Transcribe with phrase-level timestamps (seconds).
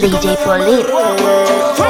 [0.00, 1.89] DJ Pauline.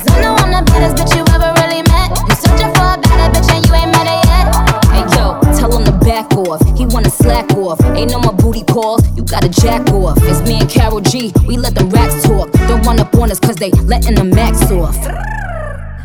[7.31, 7.79] slack off.
[7.95, 10.17] Ain't no more booty calls, you gotta jack off.
[10.23, 12.51] It's me and Carol G, we let the rats talk.
[12.67, 14.97] Don't run up on us cause they letting the max off.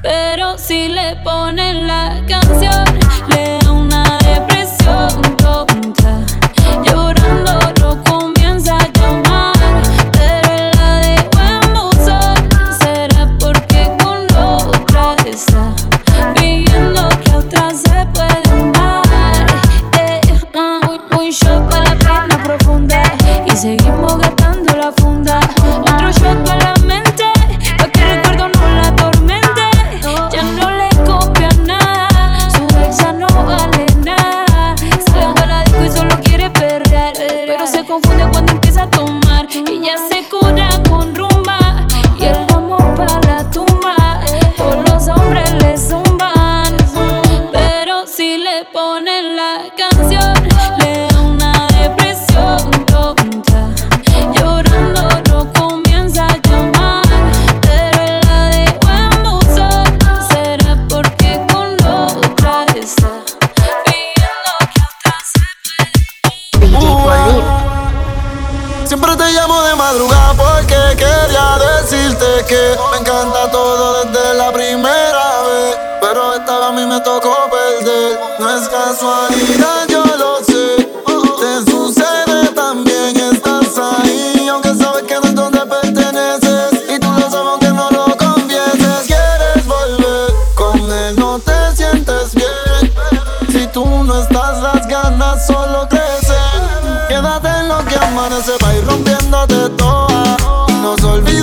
[0.02, 2.84] Pero si le ponen la canción,
[3.28, 5.45] le da una depresión.
[101.24, 101.35] Y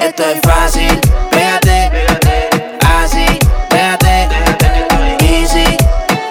[0.00, 1.00] esto es fácil.
[1.30, 1.90] Pégate,
[2.86, 3.26] así,
[3.70, 4.28] pégate,
[5.20, 5.76] easy.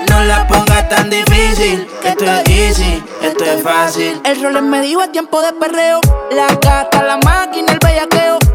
[0.09, 4.21] No la pongas tan difícil, esto es easy, esto es fácil.
[4.23, 5.99] El rol es medio a tiempo de perreo.
[6.31, 8.52] La gata, la máquina, el bellaqueo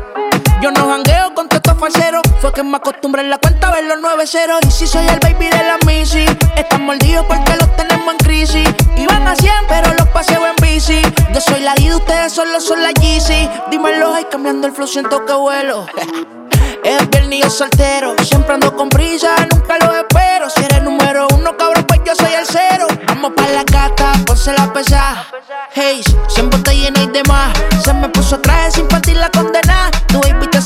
[4.78, 6.24] si soy el baby de la Missy
[6.56, 8.68] Están mordidos porque los tenemos en crisis.
[8.96, 11.02] Iban a 100 pero los paseo en bici.
[11.34, 13.48] Yo soy la I, ustedes solo son la Yeezy.
[13.70, 15.86] Dímelo ahí cambiando el flow siento que vuelo.
[16.84, 18.14] Es viernes soltero.
[18.22, 20.48] Siempre ando con brisa, nunca lo espero.
[20.48, 22.86] Si eres número uno cabrón pues yo soy el cero.
[23.06, 25.26] Vamos pa' la gata, ponse la pesa.
[25.72, 27.52] Hey, siempre te llena y demás
[27.84, 29.47] Se me puso traje sin partir la está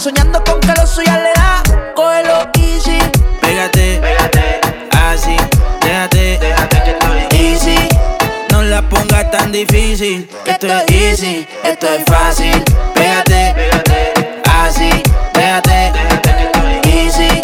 [0.03, 1.63] soñando con que lo suya le da.
[1.95, 2.99] Cógelo easy.
[3.41, 5.37] Pégate, pégate, así,
[5.81, 7.89] déjate, déjate que estoy easy.
[8.51, 12.65] No la pongas tan difícil, que esto es easy, esto es fácil.
[12.95, 14.13] Pégate, pégate,
[14.65, 14.91] así,
[15.35, 17.41] déjate, déjate que estoy easy.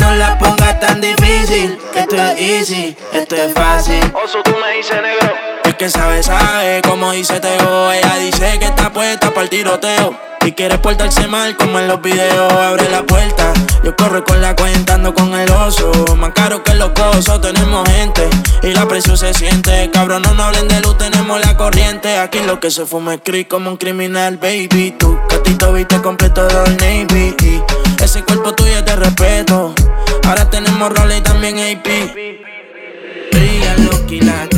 [0.00, 4.12] No la pongas tan difícil, que esto es easy, esto es fácil.
[4.24, 5.47] Oso, tú me dices negro.
[5.78, 7.92] Que sabe, sabe, como dice Teo.
[7.92, 10.18] Ella dice que está puesta para el tiroteo.
[10.42, 13.52] Si quieres portarse mal como en los videos, abre la puerta.
[13.84, 15.92] Yo corro con la cuenta, ando con el oso.
[16.16, 18.28] Más caro que los cosos, tenemos gente.
[18.64, 19.88] Y la presión se siente.
[19.92, 22.18] Cabrón, no, hablen de luz, tenemos la corriente.
[22.18, 24.96] Aquí lo que se fuma es creep como un criminal, baby.
[24.98, 27.62] Tú, catito, viste completo del Navy.
[28.02, 29.74] ese cuerpo tuyo te respeto.
[30.26, 31.86] Ahora tenemos roles y también AP.
[33.32, 34.57] Brilla los quilates,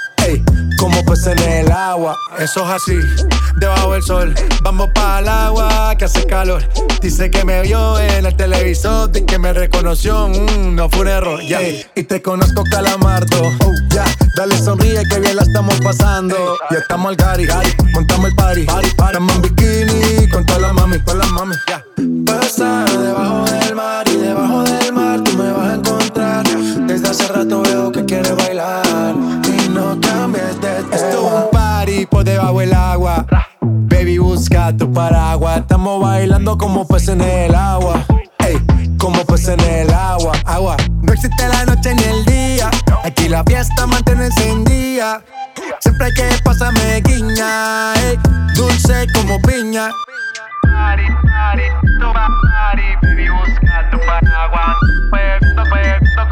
[0.81, 2.17] como pues en el agua.
[2.39, 2.97] Eso es así,
[3.57, 4.33] debajo del sol.
[4.63, 6.63] Vamos para el agua que hace calor.
[7.01, 10.27] Dice que me vio en el televisor y que me reconoció.
[10.27, 11.61] Mm, no fue un error, ya.
[11.95, 13.37] Y te conozco, calamardo.
[13.63, 16.57] Oh, ya, dale sonríe que bien la estamos pasando.
[16.71, 17.47] Ya estamos al gari,
[17.93, 18.63] montamos el party.
[18.63, 21.55] party, Estamos en bikini con todas las mami, con las mami.
[21.67, 21.83] Ya.
[22.25, 26.47] Pasa debajo del mar y debajo del mar tú me vas a encontrar.
[26.87, 29.13] Desde hace rato veo que quieres bailar
[29.95, 30.95] no cambies de tema.
[30.95, 33.25] Esto es un party por debajo del agua.
[33.61, 35.59] Baby, busca tu paraguas.
[35.59, 38.05] Estamos bailando como peces en el agua.
[38.39, 38.57] Ey,
[38.97, 40.33] como peces en el agua.
[40.45, 40.77] Agua.
[41.01, 42.69] No existe la noche ni el día.
[43.03, 45.21] Aquí la fiesta mantiene encendida.
[45.79, 47.93] Siempre hay que pasarme guiña.
[47.95, 48.19] Ey,
[48.55, 49.89] dulce como piña.
[50.63, 51.63] Party, party,
[51.99, 54.75] toma party, baby, busca tu paraguas.
[55.09, 56.29] Puesto, puesto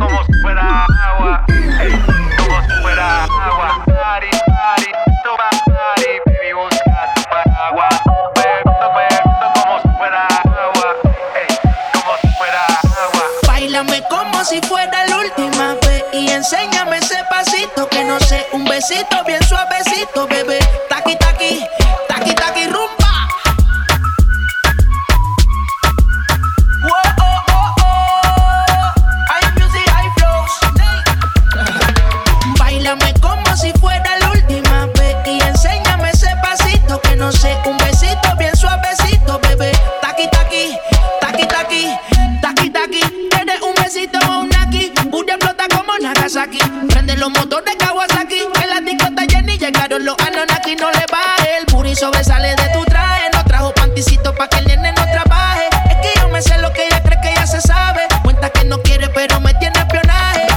[47.60, 48.40] Los motores Kawasaki.
[48.54, 50.76] Que la discota Jenny llegaron los Anonaki.
[50.76, 51.58] No le baje.
[51.60, 53.30] El puri sobresale de tu traje.
[53.34, 55.68] No trajo panticito pa' que el nene no trabaje.
[55.90, 58.08] Es que yo me sé lo que ella cree que ya se sabe.
[58.24, 60.48] Cuenta que no quiere, pero me tiene espionaje.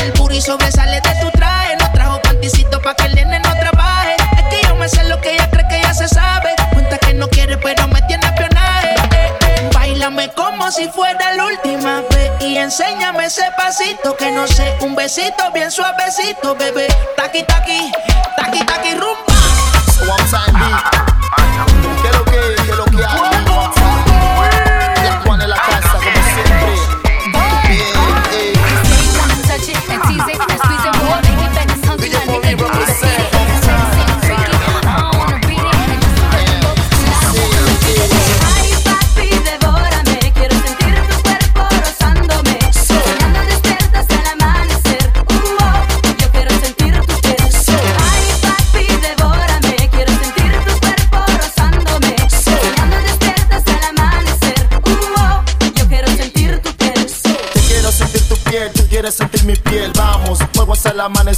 [0.00, 1.76] El puri sobresale de tu traje.
[1.76, 4.16] No trajo panticito pa' que el nene no trabaje.
[4.36, 6.50] Es que yo me sé lo que ella cree que ya se sabe.
[6.72, 8.94] Cuenta que no quiere, pero me tiene espionaje.
[9.72, 14.94] Bailame como si fuera la última vez y enséñame ese pasito que no sé, un
[14.96, 15.70] besito bien
[16.20, 16.86] despacito, bebé.
[17.16, 17.99] Taki, taki.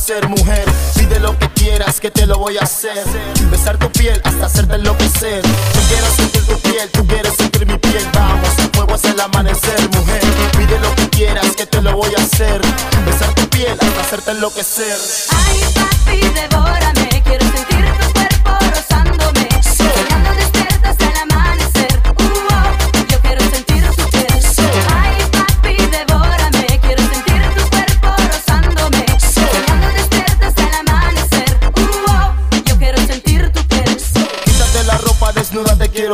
[0.02, 0.64] Amanecer, mujer.
[0.96, 3.04] Pide lo que quieras, que te lo voy a hacer.
[3.50, 5.42] Besar tu piel hasta hacerte enloquecer.
[5.42, 9.80] Tú quieres sentir tu piel, tú quieres sentir mi piel, vamos, fuego hasta el amanecer,
[9.96, 10.20] mujer.
[10.58, 12.60] Pide lo que quieras, que te lo voy a hacer.
[13.06, 14.98] Besar tu piel hasta hacerte enloquecer.
[15.30, 16.81] Ay, papi, devórame,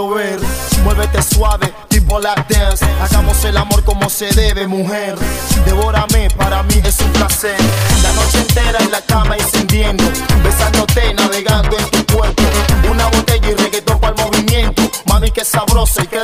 [0.07, 0.39] ver.
[0.85, 2.87] Muévete suave, tipo la dance.
[3.03, 5.17] Hagamos el amor como se debe, mujer.
[5.65, 7.57] Devórame, para mí es un placer.
[8.03, 10.05] La noche entera en la cama encendiendo.
[10.45, 12.43] Besándote, navegando en tu cuerpo.
[12.91, 14.83] Una botella y reggaetón para el movimiento.
[15.07, 16.21] Mami, qué sabroso y qué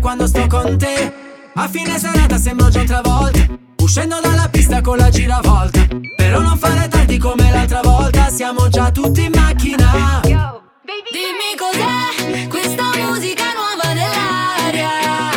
[0.00, 1.12] quando sto con te.
[1.54, 5.86] A fine serata sembro John Travolta Uscendo dalla pista con la giravolta.
[6.16, 10.20] Però non fare tardi come l'altra volta Siamo già tutti in macchina.
[10.22, 15.30] Dimmi cos'è questa musica nuova nell'aria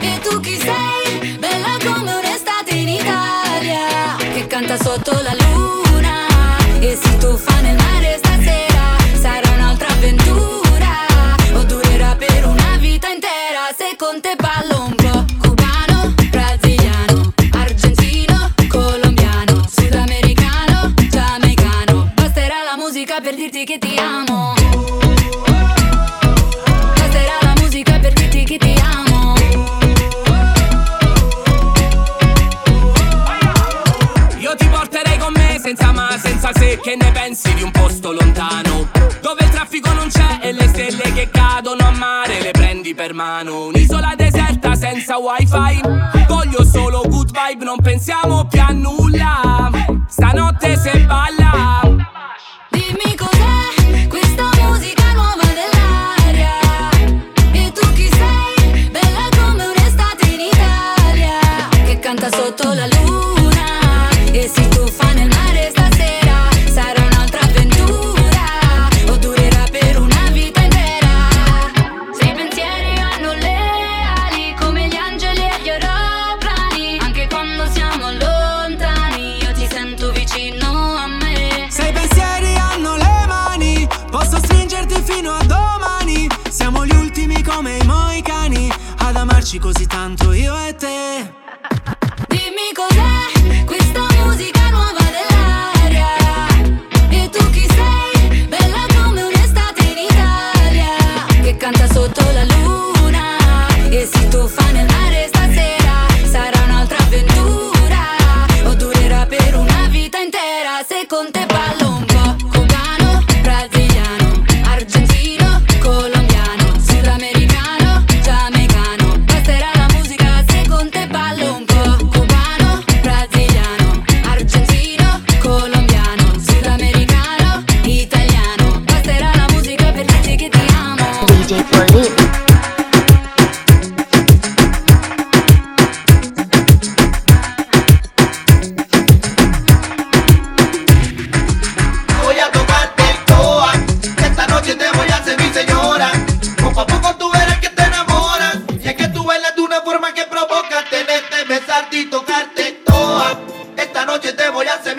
[0.00, 1.36] E tu chi sei?
[1.38, 6.26] Bella come un'estate in Italia Che canta sotto la luna.
[6.80, 8.17] E si tuffa nel mare
[42.98, 43.66] per mano.
[43.66, 45.80] Un'isola deserta senza wifi.
[46.26, 49.70] Voglio solo good vibe, non pensiamo più a nulla.
[50.08, 51.37] Stanotte se balla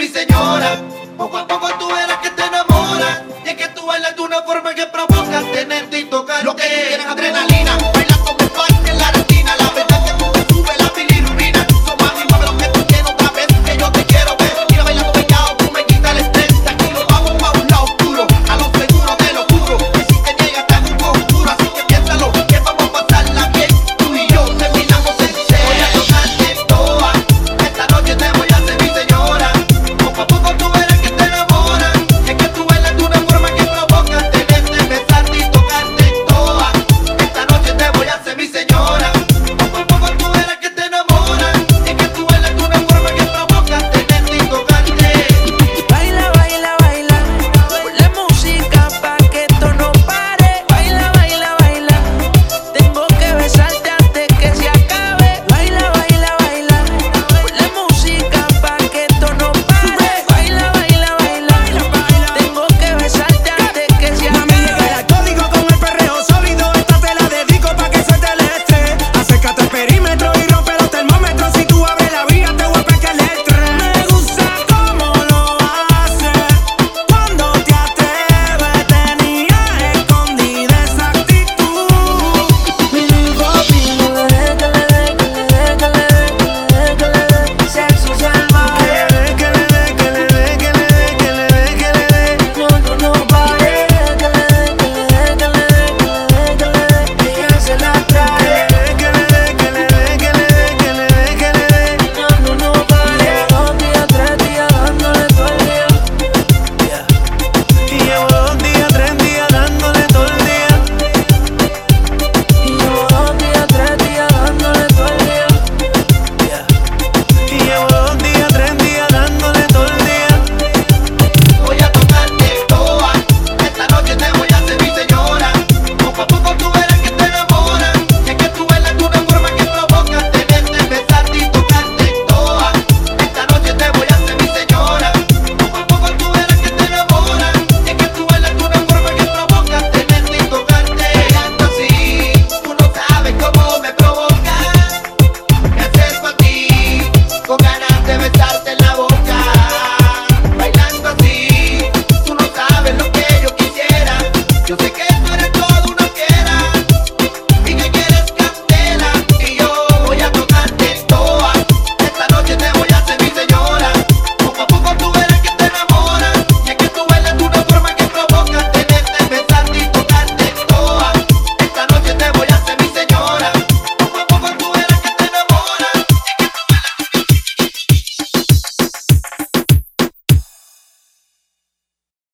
[0.09, 0.81] señora.
[1.17, 3.21] Poco a poco tú verás que te enamoras.
[3.45, 6.63] Y es que tú bailas de una forma que provoca tenerte y tocar lo que
[6.63, 7.48] quieras adrenalina.